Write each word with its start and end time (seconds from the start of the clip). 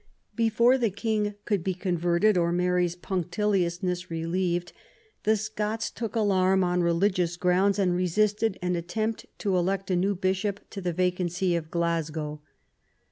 Before 0.35 0.79
the 0.79 0.89
King 0.89 1.35
could 1.45 1.63
be 1.63 1.75
converted, 1.75 2.35
or 2.35 2.51
Mary's 2.51 2.95
punctiliousness 2.95 4.09
relieved, 4.09 4.73
the 5.25 5.37
Scots 5.37 5.91
took 5.91 6.15
alarm 6.15 6.63
on 6.63 6.81
religious 6.81 7.37
grounds, 7.37 7.77
and 7.77 7.93
resisted 7.95 8.57
an 8.63 8.75
attempt 8.75 9.27
to 9.37 9.55
elect 9.55 9.91
a 9.91 9.95
new 9.95 10.15
bishop 10.15 10.59
to 10.71 10.81
the 10.81 10.91
vacant 10.91 11.31
See 11.33 11.55
of 11.55 11.69
Glasgow. 11.69 12.41